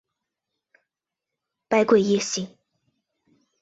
[1.69, 2.57] 百鬼夜行。